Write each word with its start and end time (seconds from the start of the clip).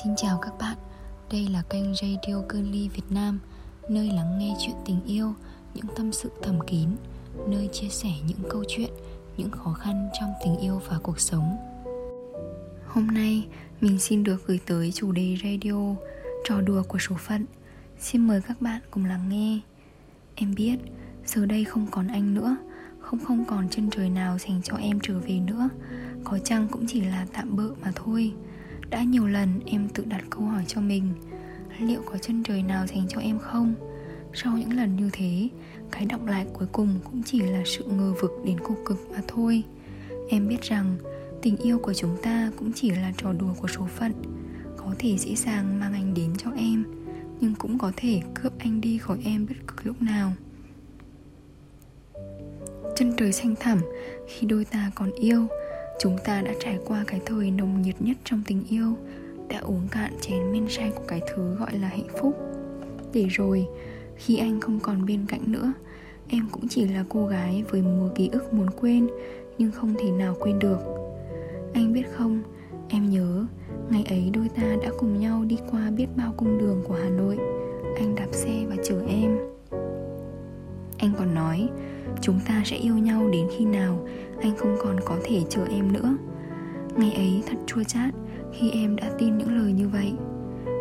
Xin 0.00 0.16
chào 0.16 0.38
các 0.42 0.52
bạn, 0.58 0.76
đây 1.30 1.48
là 1.48 1.62
kênh 1.62 1.94
Radio 1.94 2.42
Cơn 2.48 2.70
Ly 2.70 2.88
Việt 2.88 3.02
Nam 3.10 3.38
Nơi 3.88 4.10
lắng 4.14 4.38
nghe 4.38 4.54
chuyện 4.60 4.76
tình 4.86 5.00
yêu, 5.06 5.34
những 5.74 5.84
tâm 5.96 6.12
sự 6.12 6.30
thầm 6.42 6.58
kín 6.66 6.88
Nơi 7.48 7.68
chia 7.72 7.88
sẻ 7.88 8.08
những 8.26 8.50
câu 8.50 8.64
chuyện, 8.68 8.90
những 9.36 9.50
khó 9.50 9.72
khăn 9.72 10.08
trong 10.20 10.32
tình 10.44 10.56
yêu 10.56 10.80
và 10.88 10.98
cuộc 11.02 11.20
sống. 11.20 11.56
Hôm 12.86 13.06
nay 13.06 13.46
mình 13.80 13.98
xin 13.98 14.24
được 14.24 14.46
gửi 14.46 14.60
tới 14.66 14.92
chủ 14.92 15.12
đề 15.12 15.36
radio 15.42 15.94
Trò 16.44 16.60
đùa 16.60 16.82
của 16.88 16.98
số 16.98 17.16
phận. 17.18 17.46
Xin 18.00 18.26
mời 18.26 18.40
các 18.40 18.60
bạn 18.60 18.80
cùng 18.90 19.04
lắng 19.04 19.28
nghe. 19.28 19.60
Em 20.34 20.54
biết, 20.54 20.76
giờ 21.26 21.46
đây 21.46 21.64
không 21.64 21.86
còn 21.90 22.08
anh 22.08 22.34
nữa 22.34 22.56
Không 23.00 23.24
không 23.24 23.44
còn 23.44 23.68
chân 23.68 23.90
trời 23.90 24.10
nào 24.10 24.38
dành 24.38 24.60
cho 24.64 24.76
em 24.76 24.98
trở 25.02 25.18
về 25.18 25.38
nữa. 25.38 25.68
Có 26.24 26.38
chăng 26.38 26.68
cũng 26.68 26.84
chỉ 26.88 27.00
là 27.00 27.26
tạm 27.32 27.56
bợ 27.56 27.68
mà 27.82 27.92
thôi 27.94 28.32
đã 28.92 29.02
nhiều 29.02 29.26
lần 29.26 29.60
em 29.66 29.88
tự 29.88 30.04
đặt 30.04 30.24
câu 30.30 30.44
hỏi 30.44 30.64
cho 30.66 30.80
mình, 30.80 31.14
Liệu 31.78 32.02
có 32.06 32.18
chân 32.18 32.42
trời 32.42 32.62
nào 32.62 32.86
dành 32.86 33.06
cho 33.08 33.20
em 33.20 33.38
không? 33.38 33.74
Sau 34.34 34.58
những 34.58 34.72
lần 34.72 34.96
như 34.96 35.10
thế, 35.12 35.48
Cái 35.90 36.06
động 36.06 36.26
lại 36.26 36.46
cuối 36.52 36.68
cùng 36.72 37.00
cũng 37.04 37.22
chỉ 37.22 37.40
là 37.40 37.62
sự 37.66 37.84
ngờ 37.84 38.14
vực 38.20 38.30
đến 38.44 38.60
cục 38.60 38.78
cực 38.86 39.10
mà 39.10 39.18
thôi. 39.28 39.62
Em 40.28 40.48
biết 40.48 40.62
rằng, 40.62 40.96
tình 41.42 41.56
yêu 41.56 41.78
của 41.78 41.94
chúng 41.94 42.16
ta 42.22 42.50
cũng 42.58 42.72
chỉ 42.72 42.90
là 42.90 43.12
trò 43.16 43.32
đùa 43.32 43.54
của 43.60 43.68
số 43.68 43.86
phận. 43.96 44.12
Có 44.76 44.94
thể 44.98 45.18
dễ 45.18 45.34
dàng 45.34 45.80
mang 45.80 45.92
anh 45.92 46.14
đến 46.14 46.30
cho 46.38 46.50
em, 46.56 46.84
Nhưng 47.40 47.54
cũng 47.54 47.78
có 47.78 47.92
thể 47.96 48.20
cướp 48.34 48.58
anh 48.58 48.80
đi 48.80 48.98
khỏi 48.98 49.18
em 49.24 49.46
bất 49.46 49.54
cứ 49.66 49.74
lúc 49.84 50.02
nào. 50.02 50.32
Chân 52.96 53.12
trời 53.16 53.32
xanh 53.32 53.54
thẳm 53.60 53.78
khi 54.28 54.46
đôi 54.46 54.64
ta 54.64 54.90
còn 54.94 55.12
yêu 55.12 55.46
Chúng 56.02 56.18
ta 56.24 56.42
đã 56.42 56.52
trải 56.60 56.78
qua 56.84 57.04
cái 57.06 57.20
thời 57.26 57.50
nồng 57.50 57.82
nhiệt 57.82 57.94
nhất 58.00 58.16
trong 58.24 58.42
tình 58.46 58.62
yêu 58.68 58.96
Đã 59.48 59.58
uống 59.58 59.88
cạn 59.90 60.12
chén 60.20 60.52
men 60.52 60.68
say 60.68 60.90
của 60.90 61.02
cái 61.08 61.20
thứ 61.34 61.54
gọi 61.54 61.78
là 61.78 61.88
hạnh 61.88 62.08
phúc. 62.20 62.38
Để 63.12 63.26
rồi, 63.30 63.66
khi 64.16 64.36
anh 64.36 64.60
không 64.60 64.80
còn 64.80 65.06
bên 65.06 65.20
cạnh 65.28 65.40
nữa 65.46 65.72
Em 66.28 66.48
cũng 66.52 66.68
chỉ 66.68 66.84
là 66.84 67.04
cô 67.08 67.26
gái 67.26 67.64
với 67.70 67.82
mùa 67.82 68.08
ký 68.14 68.28
ức 68.32 68.52
muốn 68.52 68.66
quên 68.80 69.08
Nhưng 69.58 69.72
không 69.72 69.94
thể 69.98 70.10
nào 70.10 70.36
quên 70.40 70.58
được. 70.58 70.78
Anh 71.74 71.92
biết 71.92 72.04
không, 72.12 72.42
em 72.88 73.10
nhớ 73.10 73.46
Ngày 73.90 74.04
ấy 74.08 74.30
đôi 74.32 74.48
ta 74.48 74.76
đã 74.82 74.90
cùng 74.98 75.20
nhau 75.20 75.44
đi 75.44 75.56
qua 75.70 75.90
biết 75.90 76.06
bao 76.16 76.34
cung 76.36 76.58
đường 76.58 76.82
của 76.88 76.94
Hà 76.94 77.08
Nội. 77.08 77.38
Anh 77.96 78.14
đạp 78.14 78.28
xe 78.32 78.64
và 78.68 78.76
chở 78.84 79.02
em. 79.08 79.51
Anh 81.02 81.12
còn 81.18 81.34
nói, 81.34 81.68
Chúng 82.20 82.40
ta 82.46 82.62
sẽ 82.64 82.76
yêu 82.76 82.98
nhau 82.98 83.28
đến 83.32 83.46
khi 83.58 83.64
nào 83.64 83.98
anh 84.40 84.56
không 84.56 84.76
còn 84.82 84.96
có 85.04 85.16
thể 85.24 85.42
chờ 85.48 85.64
em 85.70 85.92
nữa? 85.92 86.16
Ngày 86.96 87.12
ấy 87.12 87.42
thật 87.46 87.56
chua 87.66 87.82
chát 87.82 88.14
khi 88.52 88.70
em 88.70 88.96
đã 88.96 89.10
tin 89.18 89.38
những 89.38 89.56
lời 89.56 89.72
như 89.72 89.88
vậy. 89.88 90.12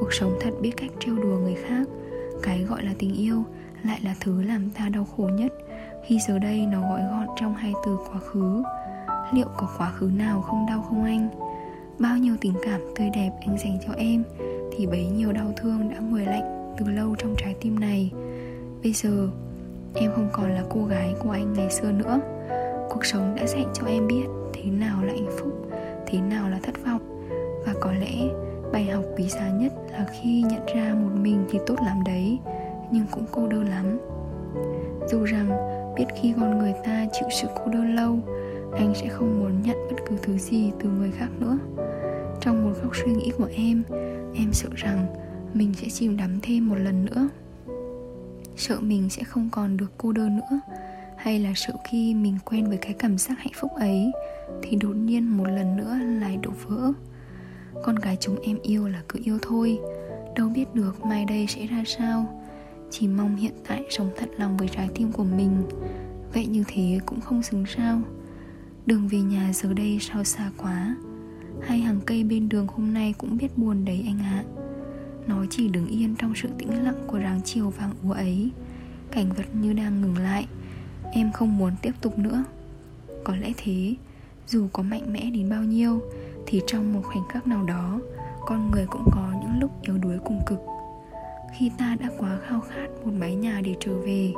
Cuộc 0.00 0.12
sống 0.12 0.38
thật 0.40 0.50
biết 0.60 0.70
cách 0.76 0.90
trêu 1.00 1.16
đùa 1.16 1.38
người 1.38 1.54
khác, 1.54 1.88
cái 2.42 2.62
gọi 2.62 2.84
là 2.84 2.94
tình 2.98 3.14
yêu 3.14 3.44
lại 3.84 4.00
là 4.02 4.14
thứ 4.20 4.42
làm 4.42 4.70
ta 4.70 4.88
đau 4.88 5.04
khổ 5.16 5.28
nhất. 5.32 5.52
Khi 6.06 6.18
giờ 6.28 6.38
đây 6.38 6.66
nó 6.66 6.80
gọi 6.80 7.00
gọn 7.10 7.26
trong 7.40 7.54
hai 7.54 7.72
từ 7.86 7.96
quá 8.10 8.18
khứ, 8.18 8.62
liệu 9.32 9.48
có 9.56 9.68
quá 9.78 9.90
khứ 9.90 10.10
nào 10.16 10.42
không 10.42 10.66
đau 10.68 10.82
không 10.82 11.04
anh? 11.04 11.28
Bao 11.98 12.16
nhiêu 12.18 12.36
tình 12.40 12.54
cảm 12.64 12.80
tươi 12.96 13.10
đẹp 13.14 13.30
anh 13.46 13.58
dành 13.58 13.78
cho 13.86 13.92
em, 13.92 14.24
thì 14.76 14.86
bấy 14.86 15.06
nhiêu 15.06 15.32
đau 15.32 15.52
thương 15.56 15.90
đã 15.90 15.98
nguội 15.98 16.24
lạnh 16.24 16.74
từ 16.78 16.90
lâu 16.90 17.14
trong 17.18 17.34
trái 17.38 17.54
tim 17.60 17.80
này. 17.80 18.10
Bây 18.82 18.92
giờ 18.92 19.28
em 19.94 20.12
không 20.14 20.28
còn 20.32 20.50
là 20.50 20.64
cô 20.70 20.84
gái 20.84 21.14
của 21.18 21.30
anh 21.30 21.52
ngày 21.52 21.70
xưa 21.70 21.92
nữa. 21.92 22.20
Cuộc 22.90 23.04
sống 23.04 23.34
đã 23.36 23.46
dạy 23.46 23.66
cho 23.74 23.86
em 23.86 24.06
biết 24.06 24.24
thế 24.52 24.70
nào 24.70 25.04
là 25.04 25.12
hạnh 25.12 25.30
phúc, 25.38 25.70
thế 26.06 26.20
nào 26.20 26.50
là 26.50 26.58
thất 26.62 26.74
vọng. 26.86 27.28
Và 27.66 27.74
có 27.80 27.92
lẽ 27.92 28.28
bài 28.72 28.84
học 28.84 29.04
quý 29.16 29.28
giá 29.28 29.50
nhất 29.50 29.72
là 29.92 30.06
khi 30.12 30.42
nhận 30.42 30.66
ra 30.74 30.94
một 30.94 31.10
mình 31.14 31.44
thì 31.50 31.58
tốt 31.66 31.76
lắm 31.84 32.02
đấy, 32.06 32.38
nhưng 32.90 33.06
cũng 33.10 33.24
cô 33.32 33.46
đơn 33.48 33.68
lắm. 33.68 33.98
Dù 35.08 35.24
rằng 35.24 35.48
biết 35.96 36.04
khi 36.22 36.34
con 36.36 36.58
người 36.58 36.74
ta 36.84 37.06
chịu 37.12 37.28
sự 37.30 37.48
cô 37.54 37.72
đơn 37.72 37.94
lâu, 37.94 38.18
anh 38.76 38.94
sẽ 38.94 39.08
không 39.08 39.40
muốn 39.40 39.62
nhận 39.62 39.76
bất 39.90 39.96
cứ 40.08 40.16
thứ 40.22 40.38
gì 40.38 40.72
từ 40.80 40.88
người 40.88 41.10
khác 41.10 41.28
nữa. 41.40 41.58
Trong 42.40 42.64
một 42.64 42.72
góc 42.82 42.96
suy 42.96 43.12
nghĩ 43.12 43.32
của 43.38 43.48
em 43.56 43.82
em 44.34 44.52
sợ 44.52 44.68
rằng 44.74 45.06
mình 45.54 45.74
sẽ 45.74 45.88
chìm 45.88 46.16
đắm 46.16 46.38
thêm 46.42 46.68
một 46.68 46.76
lần 46.78 47.04
nữa 47.04 47.28
sợ 48.56 48.80
mình 48.80 49.10
sẽ 49.10 49.24
không 49.24 49.48
còn 49.52 49.76
được 49.76 49.92
cô 49.98 50.12
đơn 50.12 50.36
nữa. 50.36 50.60
Hay 51.16 51.38
là 51.38 51.52
sợ 51.56 51.72
khi 51.90 52.14
mình 52.14 52.38
quen 52.44 52.68
với 52.68 52.76
cái 52.76 52.92
cảm 52.92 53.18
giác 53.18 53.38
hạnh 53.38 53.52
phúc 53.54 53.70
ấy, 53.74 54.12
thì 54.62 54.76
đột 54.76 54.96
nhiên 54.96 55.36
một 55.36 55.44
lần 55.44 55.76
nữa 55.76 55.98
lại 56.20 56.36
đổ 56.42 56.50
vỡ. 56.66 56.92
Con 57.82 57.96
gái 57.96 58.16
chúng 58.20 58.42
em 58.42 58.58
yêu 58.62 58.88
là 58.88 59.02
cứ 59.08 59.20
yêu 59.24 59.38
thôi, 59.42 59.78
đâu 60.36 60.48
biết 60.48 60.74
được 60.74 61.04
mai 61.04 61.24
đây 61.24 61.46
sẽ 61.46 61.66
ra 61.66 61.82
sao. 61.86 62.42
Chỉ 62.90 63.08
mong 63.08 63.36
hiện 63.36 63.52
tại 63.68 63.82
sống 63.90 64.10
thật 64.16 64.28
lòng 64.38 64.56
với 64.56 64.68
trái 64.68 64.88
tim 64.94 65.12
của 65.12 65.24
mình, 65.24 65.62
vậy 66.34 66.46
như 66.46 66.64
thế 66.68 67.00
cũng 67.06 67.20
không 67.20 67.42
xứng 67.42 67.64
sao. 67.76 68.00
Đường 68.86 69.08
về 69.08 69.18
nhà 69.20 69.52
giờ 69.54 69.72
đây 69.72 69.98
sao 70.00 70.24
xa 70.24 70.50
quá. 70.56 70.96
Hai 71.62 71.78
hàng 71.78 72.00
cây 72.06 72.24
bên 72.24 72.48
đường 72.48 72.66
hôm 72.66 72.94
nay 72.94 73.14
cũng 73.18 73.36
biết 73.36 73.58
buồn 73.58 73.84
đấy 73.84 74.04
anh 74.06 74.18
ạ 74.18 74.44
nó 75.26 75.44
chỉ 75.50 75.68
đứng 75.68 75.86
yên 75.86 76.14
trong 76.18 76.34
sự 76.34 76.48
tĩnh 76.58 76.84
lặng 76.84 77.04
của 77.06 77.18
ráng 77.18 77.40
chiều 77.44 77.70
vàng 77.70 77.90
úa 78.02 78.12
ấy. 78.12 78.50
Cảnh 79.10 79.28
vật 79.36 79.46
như 79.52 79.72
đang 79.72 80.00
ngừng 80.00 80.18
lại, 80.18 80.46
em 81.12 81.32
không 81.32 81.58
muốn 81.58 81.72
tiếp 81.82 81.92
tục 82.00 82.18
nữa. 82.18 82.44
Có 83.24 83.36
lẽ 83.36 83.52
thế, 83.56 83.94
dù 84.46 84.68
có 84.72 84.82
mạnh 84.82 85.12
mẽ 85.12 85.30
đến 85.30 85.50
bao 85.50 85.62
nhiêu, 85.62 86.00
thì 86.46 86.60
trong 86.66 86.92
một 86.94 87.00
khoảnh 87.04 87.28
khắc 87.28 87.46
nào 87.46 87.64
đó, 87.64 88.00
con 88.46 88.70
người 88.70 88.86
cũng 88.86 89.04
có 89.12 89.32
những 89.40 89.60
lúc 89.60 89.70
yếu 89.82 89.98
đuối 89.98 90.18
cùng 90.24 90.40
cực. 90.46 90.58
Khi 91.58 91.70
ta 91.78 91.96
đã 92.00 92.10
quá 92.18 92.38
khao 92.48 92.60
khát 92.60 92.86
một 93.04 93.12
mái 93.18 93.34
nhà 93.34 93.60
để 93.64 93.74
trở 93.80 93.98
về, 93.98 94.32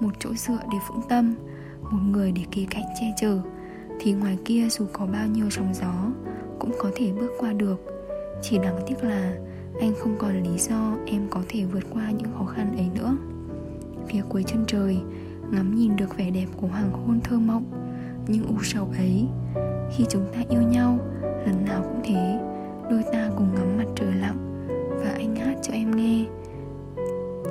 một 0.00 0.10
chỗ 0.18 0.34
dựa 0.34 0.58
để 0.72 0.78
vững 0.88 1.02
tâm, 1.08 1.34
một 1.82 2.00
người 2.10 2.32
để 2.32 2.42
kề 2.50 2.66
cạnh 2.70 2.84
che 3.00 3.14
chở, 3.20 3.40
thì 4.00 4.12
ngoài 4.12 4.38
kia 4.44 4.68
dù 4.70 4.86
có 4.92 5.06
bao 5.06 5.26
nhiêu 5.26 5.50
sóng 5.50 5.74
gió, 5.74 6.10
cũng 6.58 6.72
có 6.78 6.90
thể 6.96 7.12
bước 7.12 7.30
qua 7.38 7.52
được. 7.52 7.76
Chỉ 8.42 8.58
đáng 8.58 8.80
tiếc 8.86 9.04
là 9.04 9.36
anh 9.80 9.94
không 9.98 10.16
còn 10.18 10.42
lý 10.42 10.58
do 10.58 10.96
em 11.06 11.26
có 11.30 11.40
thể 11.48 11.64
vượt 11.64 11.84
qua 11.90 12.10
những 12.10 12.32
khó 12.38 12.44
khăn 12.44 12.76
ấy 12.76 12.90
nữa. 12.94 13.16
Phía 14.08 14.20
cuối 14.28 14.42
chân 14.46 14.64
trời, 14.66 14.98
ngắm 15.50 15.74
nhìn 15.74 15.96
được 15.96 16.16
vẻ 16.16 16.30
đẹp 16.30 16.46
của 16.56 16.66
hoàng 16.66 16.90
hôn 16.92 17.20
thơ 17.24 17.38
mộng 17.38 17.64
nhưng 18.28 18.46
u 18.46 18.54
sầu 18.62 18.88
ấy. 18.96 19.26
Khi 19.96 20.04
chúng 20.08 20.26
ta 20.32 20.40
yêu 20.48 20.62
nhau, 20.62 20.98
lần 21.22 21.64
nào 21.64 21.82
cũng 21.82 22.00
thế. 22.04 22.40
Đôi 22.90 23.02
ta 23.12 23.30
cùng 23.36 23.54
ngắm 23.54 23.76
mặt 23.78 23.86
trời 23.96 24.12
lặng 24.14 24.66
và 25.04 25.10
anh 25.10 25.36
hát 25.36 25.54
cho 25.62 25.72
em 25.72 25.96
nghe. 25.96 26.24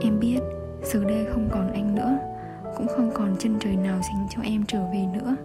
Em 0.00 0.20
biết, 0.20 0.40
giờ 0.82 1.04
đây 1.04 1.26
không 1.32 1.48
còn 1.52 1.72
anh 1.72 1.94
nữa, 1.94 2.18
cũng 2.76 2.86
không 2.86 3.10
còn 3.14 3.36
chân 3.38 3.56
trời 3.60 3.76
nào 3.76 4.00
dành 4.02 4.26
cho 4.30 4.42
em 4.42 4.64
trở 4.68 4.84
về 4.92 5.06
nữa. 5.14 5.36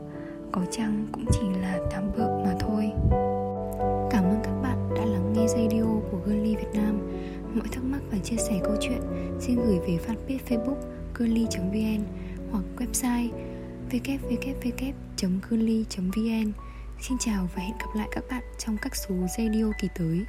Có 0.52 0.62
chăng 0.72 1.06
cũng 1.12 1.26
chỉ 1.32 1.60
là 1.62 1.80
tạm 1.92 2.04
bợ 2.18 2.28
mà 2.46 2.56
thôi. 2.60 2.92
Cảm 4.12 4.24
ơn 4.24 4.40
các 4.44 4.54
bạn 4.64 4.78
đã 4.96 5.06
lắng 5.06 5.34
nghe 5.34 5.48
radio 5.48 5.84
của 6.12 6.18
girlie 6.26 6.56
chia 8.22 8.38
sẻ 8.38 8.60
câu 8.64 8.76
chuyện, 8.82 9.02
xin 9.40 9.56
gửi 9.56 9.80
về 9.80 9.98
fanpage 10.08 10.40
facebook 10.48 10.82
curly.vn 11.18 12.04
hoặc 12.52 12.64
website 12.78 13.30
www.curly.vn 13.92 15.22
Xin 17.02 17.18
chào 17.18 17.50
và 17.56 17.62
hẹn 17.62 17.78
gặp 17.78 17.96
lại 17.96 18.08
các 18.12 18.24
bạn 18.30 18.44
trong 18.58 18.78
các 18.82 18.96
số 18.96 19.16
radio 19.38 19.72
kỳ 19.82 19.88
tới. 19.96 20.26